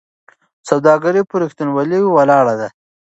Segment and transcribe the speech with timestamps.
[0.69, 2.67] سوداګري په رښتینولۍ ولاړه ده.